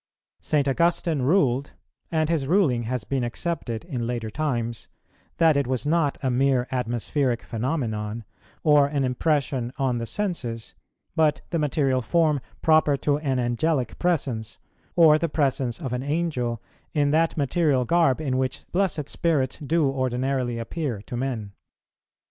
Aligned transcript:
St. 0.39 0.67
Augustine 0.67 1.21
ruled, 1.21 1.73
and 2.11 2.27
his 2.27 2.47
ruling 2.47 2.85
has 2.85 3.03
been 3.03 3.23
accepted 3.23 3.85
in 3.85 4.07
later 4.07 4.31
times, 4.31 4.87
that 5.37 5.55
it 5.55 5.67
was 5.67 5.85
not 5.85 6.17
a 6.23 6.31
mere 6.31 6.67
atmospheric 6.71 7.43
phenomenon, 7.43 8.23
or 8.63 8.87
an 8.87 9.03
impression 9.03 9.71
on 9.77 9.99
the 9.99 10.07
senses, 10.07 10.73
but 11.15 11.41
the 11.51 11.59
material 11.59 12.01
form 12.01 12.41
proper 12.63 12.97
to 12.97 13.19
an 13.19 13.37
Angelic 13.37 13.99
presence, 13.99 14.57
or 14.95 15.19
the 15.19 15.29
presence 15.29 15.79
of 15.79 15.93
an 15.93 16.01
Angel 16.01 16.59
in 16.95 17.11
that 17.11 17.37
material 17.37 17.85
garb 17.85 18.19
in 18.19 18.39
which 18.39 18.65
blessed 18.71 19.07
Spirits 19.07 19.59
do 19.59 19.87
ordinarily 19.87 20.57
appear 20.57 21.03
to 21.03 21.15
men. 21.15 21.51